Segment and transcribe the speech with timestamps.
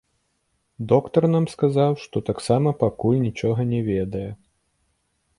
[0.91, 4.25] Доктар нам сказаў, што таксама пакуль нічога не ведае.